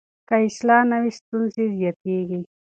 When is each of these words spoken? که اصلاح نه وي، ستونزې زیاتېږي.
که 0.27 0.35
اصلاح 0.47 0.81
نه 0.91 0.97
وي، 1.01 1.11
ستونزې 1.19 1.65
زیاتېږي. 1.77 2.39